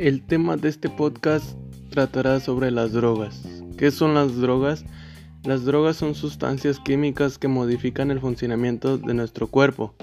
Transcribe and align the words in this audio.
El 0.00 0.22
tema 0.22 0.56
de 0.56 0.70
este 0.70 0.88
podcast 0.88 1.58
tratará 1.90 2.40
sobre 2.40 2.70
las 2.70 2.92
drogas. 2.92 3.42
¿Qué 3.76 3.90
son 3.90 4.14
las 4.14 4.34
drogas? 4.34 4.86
Las 5.44 5.66
drogas 5.66 5.96
son 5.96 6.14
sustancias 6.14 6.80
químicas 6.80 7.36
que 7.36 7.48
modifican 7.48 8.10
el 8.10 8.18
funcionamiento 8.18 8.96
de 8.96 9.12
nuestro 9.12 9.48
cuerpo. 9.48 9.94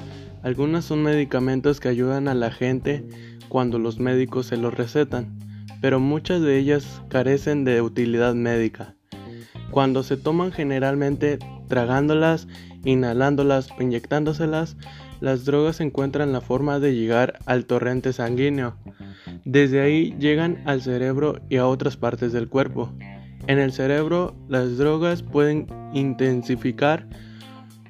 Algunas 0.44 0.86
son 0.86 1.02
medicamentos 1.02 1.80
que 1.80 1.88
ayudan 1.88 2.28
a 2.28 2.36
la 2.36 2.52
gente 2.52 3.08
cuando 3.50 3.80
los 3.80 3.98
médicos 3.98 4.46
se 4.46 4.58
los 4.58 4.72
recetan, 4.72 5.40
pero 5.82 6.00
muchas 6.00 6.44
de 6.44 6.60
ellas 6.60 7.02
carecen 7.10 7.64
de 7.64 7.82
utilidad 7.82 8.36
médica. 8.36 8.94
Cuando 9.72 10.04
se 10.04 10.16
toman 10.16 10.52
generalmente 10.52 11.40
tragándolas, 11.70 12.48
inhalándolas 12.86 13.72
o 13.72 13.82
inyectándoselas, 13.82 14.78
las 15.22 15.46
drogas 15.46 15.80
encuentran 15.82 16.34
la 16.34 16.42
forma 16.42 16.80
de 16.80 16.94
llegar 16.94 17.40
al 17.48 17.66
torrente 17.66 18.14
sanguíneo. 18.14 18.78
Desde 19.48 19.80
ahí 19.80 20.14
llegan 20.20 20.62
al 20.66 20.82
cerebro 20.82 21.40
y 21.48 21.56
a 21.56 21.68
otras 21.68 21.96
partes 21.96 22.34
del 22.34 22.50
cuerpo. 22.50 22.92
En 23.48 23.60
el 23.60 23.72
cerebro, 23.72 24.36
las 24.50 24.78
drogas 24.78 25.24
pueden 25.24 25.68
intensificar 25.94 27.08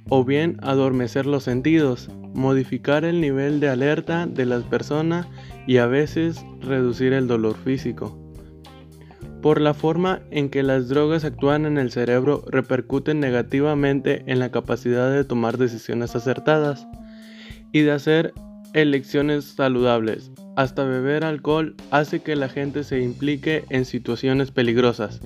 o 0.07 0.23
bien 0.23 0.57
adormecer 0.61 1.25
los 1.25 1.45
sentidos, 1.45 2.11
modificar 2.35 3.05
el 3.05 3.21
nivel 3.21 3.59
de 3.59 3.69
alerta 3.69 4.27
de 4.27 4.45
las 4.45 4.65
personas 4.65 5.25
y 5.65 5.77
a 5.77 5.87
veces 5.87 6.45
reducir 6.61 7.11
el 7.11 7.27
dolor 7.27 7.55
físico. 7.57 8.15
Por 9.41 9.59
la 9.59 9.73
forma 9.73 10.21
en 10.29 10.49
que 10.49 10.61
las 10.61 10.89
drogas 10.89 11.25
actúan 11.25 11.65
en 11.65 11.79
el 11.79 11.89
cerebro 11.89 12.43
repercuten 12.51 13.19
negativamente 13.19 14.21
en 14.27 14.37
la 14.37 14.51
capacidad 14.51 15.11
de 15.11 15.23
tomar 15.23 15.57
decisiones 15.57 16.15
acertadas 16.15 16.85
y 17.71 17.81
de 17.81 17.93
hacer 17.93 18.35
elecciones 18.73 19.45
saludables. 19.55 20.31
Hasta 20.57 20.83
beber 20.85 21.23
alcohol 21.23 21.75
hace 21.91 22.23
que 22.23 22.35
la 22.35 22.49
gente 22.49 22.83
se 22.83 22.99
implique 22.99 23.65
en 23.69 23.85
situaciones 23.85 24.49
peligrosas, 24.49 25.21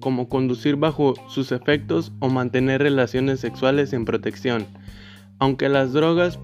como 0.00 0.30
conducir 0.30 0.76
bajo 0.76 1.12
sus 1.28 1.52
efectos 1.52 2.12
o 2.20 2.30
mantener 2.30 2.80
relaciones 2.80 3.40
sexuales 3.40 3.90
sin 3.90 4.06
protección. 4.06 4.66
Aunque 5.38 5.68
las 5.68 5.92
drogas 5.92 6.38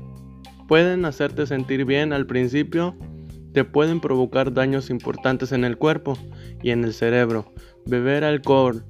pueden 0.69 1.06
hacerte 1.06 1.47
sentir 1.47 1.87
bien 1.87 2.12
al 2.12 2.27
principio, 2.27 2.95
te 3.55 3.65
pueden 3.65 4.01
provocar 4.01 4.53
daños 4.53 4.91
importantes 4.91 5.50
en 5.53 5.65
el 5.65 5.78
cuerpo 5.78 6.19
y 6.62 6.73
en 6.73 6.84
el 6.84 6.93
cerebro. 6.93 7.55
Beber 7.87 8.23
alcohol, 8.23 8.84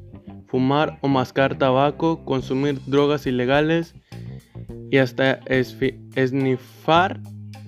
fumar 0.48 0.98
o 1.02 1.08
mascar 1.08 1.56
tabaco, 1.56 2.24
consumir 2.24 2.80
drogas 2.86 3.28
ilegales 3.28 3.94
y 4.90 4.96
hasta 4.96 5.38
esnifar 6.16 7.20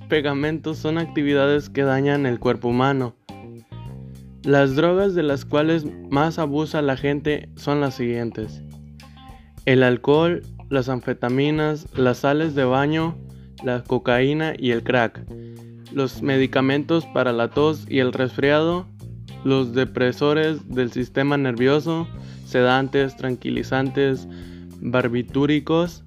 pegamentos 0.09 0.79
son 0.79 0.99
actividades 0.99 1.69
que 1.69 1.83
dañan 1.83 2.27
el 2.27 2.39
cuerpo 2.41 2.69
humano. 2.69 3.15
Las 4.43 4.75
drogas 4.75 5.15
de 5.15 5.23
las 5.23 5.45
cuales 5.45 5.87
más 6.11 6.39
abusa 6.39 6.81
la 6.83 6.97
gente 6.97 7.49
son 7.57 7.81
las 7.81 7.95
siguientes. 7.95 8.63
El 9.67 9.83
alcohol, 9.83 10.43
las 10.71 10.89
anfetaminas, 10.89 11.87
las 11.95 12.19
sales 12.19 12.55
de 12.55 12.65
baño, 12.65 13.17
la 13.63 13.83
cocaína 13.85 14.55
y 14.59 14.71
el 14.71 14.83
crack. 14.83 15.23
Los 15.93 16.23
medicamentos 16.23 17.05
para 17.07 17.33
la 17.33 17.49
tos 17.49 17.87
y 17.89 17.99
el 17.99 18.13
resfriado, 18.13 18.87
los 19.45 19.75
depresores 19.75 20.69
del 20.69 20.93
sistema 20.93 21.37
nervioso, 21.37 22.09
sedantes, 22.47 23.17
tranquilizantes, 23.17 24.27
barbitúricos, 24.81 26.05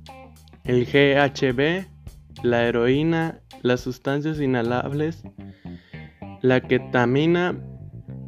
el 0.64 0.86
GHB, 0.86 1.91
la 2.44 2.68
heroína, 2.68 3.40
las 3.62 3.82
sustancias 3.82 4.40
inhalables, 4.40 5.24
la 6.42 6.62
ketamina, 6.62 7.56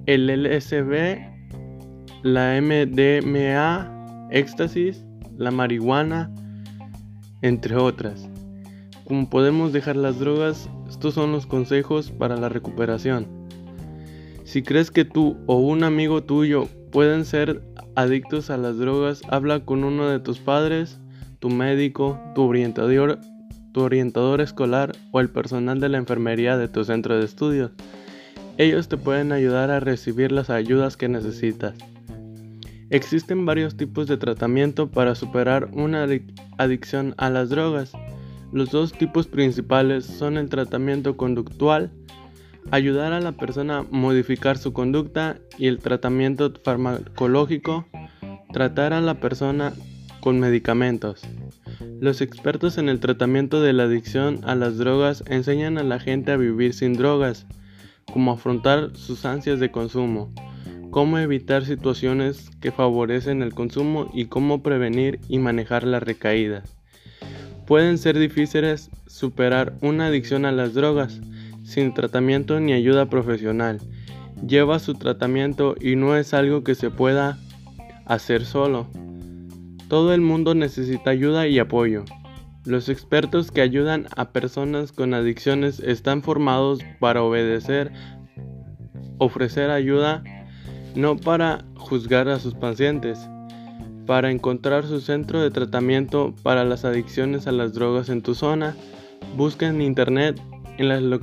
el 0.05 0.27
LSD, 0.27 1.19
la 2.23 2.59
MDMA, 2.61 4.29
éxtasis, 4.31 5.03
la 5.37 5.51
marihuana, 5.51 6.31
entre 7.41 7.75
otras. 7.75 8.29
Como 9.05 9.29
podemos 9.29 9.73
dejar 9.73 9.95
las 9.95 10.19
drogas, 10.19 10.69
estos 10.89 11.15
son 11.15 11.31
los 11.31 11.45
consejos 11.45 12.11
para 12.11 12.37
la 12.37 12.49
recuperación. 12.49 13.27
Si 14.43 14.61
crees 14.61 14.91
que 14.91 15.05
tú 15.05 15.37
o 15.47 15.57
un 15.57 15.83
amigo 15.83 16.23
tuyo 16.23 16.67
pueden 16.91 17.25
ser 17.25 17.63
adictos 17.95 18.49
a 18.49 18.57
las 18.57 18.77
drogas, 18.77 19.21
habla 19.29 19.65
con 19.65 19.83
uno 19.83 20.07
de 20.07 20.19
tus 20.19 20.39
padres, 20.39 20.99
tu 21.39 21.49
médico, 21.49 22.19
tu 22.35 22.43
orientador, 22.43 23.19
tu 23.73 23.81
orientador 23.81 24.39
escolar 24.39 24.95
o 25.11 25.19
el 25.19 25.29
personal 25.29 25.81
de 25.81 25.89
la 25.89 25.97
enfermería 25.97 26.57
de 26.57 26.69
tu 26.69 26.85
centro 26.85 27.17
de 27.17 27.25
estudios. 27.25 27.71
Ellos 28.57 28.87
te 28.87 28.97
pueden 28.97 29.31
ayudar 29.31 29.71
a 29.71 29.79
recibir 29.79 30.31
las 30.31 30.49
ayudas 30.49 30.95
que 30.95 31.09
necesitas. 31.09 31.73
Existen 32.89 33.45
varios 33.45 33.75
tipos 33.75 34.07
de 34.07 34.17
tratamiento 34.17 34.91
para 34.91 35.15
superar 35.15 35.69
una 35.73 36.07
adicción 36.57 37.15
a 37.17 37.31
las 37.31 37.49
drogas. 37.49 37.91
Los 38.51 38.69
dos 38.69 38.93
tipos 38.93 39.25
principales 39.25 40.05
son 40.05 40.37
el 40.37 40.47
tratamiento 40.47 41.17
conductual, 41.17 41.89
ayudar 42.69 43.11
a 43.11 43.19
la 43.19 43.31
persona 43.31 43.79
a 43.79 43.83
modificar 43.89 44.59
su 44.59 44.73
conducta, 44.73 45.37
y 45.57 45.65
el 45.65 45.79
tratamiento 45.79 46.53
farmacológico, 46.63 47.87
tratar 48.51 48.93
a 48.93 49.01
la 49.01 49.19
persona 49.19 49.73
con 50.21 50.39
medicamentos. 50.39 51.23
Los 52.03 52.19
expertos 52.19 52.77
en 52.77 52.89
el 52.89 52.99
tratamiento 52.99 53.61
de 53.61 53.71
la 53.71 53.83
adicción 53.83 54.41
a 54.43 54.55
las 54.55 54.77
drogas 54.77 55.23
enseñan 55.25 55.77
a 55.77 55.83
la 55.83 56.01
gente 56.01 56.33
a 56.33 56.35
vivir 56.35 56.73
sin 56.73 56.95
drogas, 56.95 57.45
cómo 58.11 58.33
afrontar 58.33 58.89
sus 58.93 59.23
ansias 59.23 59.61
de 59.61 59.71
consumo, 59.71 60.29
cómo 60.91 61.17
evitar 61.17 61.63
situaciones 61.63 62.49
que 62.59 62.73
favorecen 62.73 63.41
el 63.41 63.53
consumo 63.53 64.11
y 64.13 64.25
cómo 64.25 64.61
prevenir 64.61 65.21
y 65.29 65.39
manejar 65.39 65.85
la 65.85 66.01
recaída. 66.01 66.63
Pueden 67.65 67.97
ser 67.97 68.19
difíciles 68.19 68.89
superar 69.07 69.71
una 69.79 70.07
adicción 70.07 70.43
a 70.43 70.51
las 70.51 70.73
drogas 70.73 71.21
sin 71.63 71.93
tratamiento 71.93 72.59
ni 72.59 72.73
ayuda 72.73 73.05
profesional. 73.05 73.79
Lleva 74.45 74.79
su 74.79 74.95
tratamiento 74.95 75.75
y 75.79 75.95
no 75.95 76.17
es 76.17 76.33
algo 76.33 76.65
que 76.65 76.75
se 76.75 76.89
pueda 76.89 77.37
hacer 78.05 78.43
solo. 78.43 78.89
Todo 79.87 80.13
el 80.13 80.21
mundo 80.21 80.55
necesita 80.55 81.11
ayuda 81.11 81.47
y 81.47 81.59
apoyo. 81.59 82.03
Los 82.65 82.87
expertos 82.87 83.51
que 83.51 83.61
ayudan 83.61 84.07
a 84.15 84.31
personas 84.31 84.93
con 84.93 85.13
adicciones 85.13 85.79
están 85.81 86.23
formados 86.23 86.79
para 86.99 87.21
obedecer, 87.21 87.91
ofrecer 89.17 89.69
ayuda, 89.69 90.23
no 90.95 91.17
para 91.17 91.65
juzgar 91.75 92.29
a 92.29 92.39
sus 92.39 92.53
pacientes, 92.53 93.19
para 94.05 94.31
encontrar 94.31 94.85
su 94.85 95.01
centro 95.01 95.41
de 95.41 95.51
tratamiento 95.51 96.33
para 96.43 96.63
las 96.63 96.85
adicciones 96.85 97.47
a 97.47 97.51
las 97.51 97.73
drogas 97.73 98.07
en 98.07 98.21
tu 98.21 98.33
zona. 98.33 98.75
Busca 99.35 99.67
en 99.67 99.81
internet 99.81 100.39
en, 100.77 101.19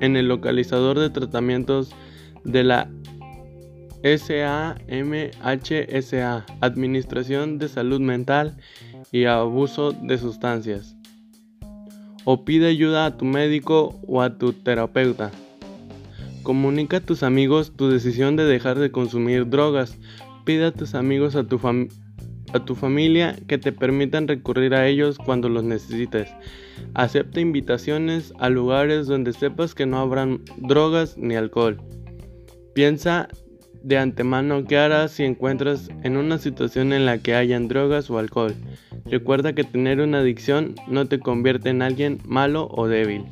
en 0.00 0.16
el 0.16 0.26
localizador 0.28 0.98
de 0.98 1.10
tratamientos 1.10 1.94
de 2.44 2.64
la 2.64 2.90
SAMHSA, 4.04 4.84
Administración 6.60 7.58
de 7.58 7.68
Salud 7.68 8.00
Mental 8.00 8.54
y 9.10 9.24
Abuso 9.24 9.92
de 9.92 10.18
Sustancias. 10.18 10.94
O 12.26 12.44
pide 12.44 12.66
ayuda 12.66 13.06
a 13.06 13.16
tu 13.16 13.24
médico 13.24 13.98
o 14.06 14.20
a 14.20 14.36
tu 14.36 14.52
terapeuta. 14.52 15.30
Comunica 16.42 16.98
a 16.98 17.00
tus 17.00 17.22
amigos 17.22 17.72
tu 17.74 17.88
decisión 17.88 18.36
de 18.36 18.44
dejar 18.44 18.78
de 18.78 18.90
consumir 18.90 19.48
drogas. 19.48 19.96
Pide 20.44 20.66
a 20.66 20.72
tus 20.72 20.94
amigos 20.94 21.34
a 21.34 21.44
tu, 21.44 21.58
a 22.52 22.62
tu 22.62 22.74
familia 22.74 23.36
que 23.46 23.56
te 23.56 23.72
permitan 23.72 24.28
recurrir 24.28 24.74
a 24.74 24.86
ellos 24.86 25.16
cuando 25.16 25.48
los 25.48 25.64
necesites. 25.64 26.28
Acepta 26.92 27.40
invitaciones 27.40 28.34
a 28.38 28.50
lugares 28.50 29.06
donde 29.06 29.32
sepas 29.32 29.74
que 29.74 29.86
no 29.86 29.98
habrán 29.98 30.42
drogas 30.58 31.16
ni 31.16 31.36
alcohol. 31.36 31.80
Piensa 32.74 33.28
de 33.84 33.98
antemano 33.98 34.64
qué 34.64 34.78
harás 34.78 35.12
si 35.12 35.24
encuentras 35.24 35.90
en 36.02 36.16
una 36.16 36.38
situación 36.38 36.92
en 36.94 37.04
la 37.04 37.18
que 37.18 37.34
hayan 37.34 37.68
drogas 37.68 38.10
o 38.10 38.18
alcohol. 38.18 38.54
Recuerda 39.04 39.52
que 39.52 39.62
tener 39.62 40.00
una 40.00 40.20
adicción 40.20 40.74
no 40.88 41.06
te 41.06 41.20
convierte 41.20 41.68
en 41.68 41.82
alguien 41.82 42.18
malo 42.24 42.66
o 42.70 42.88
débil. 42.88 43.26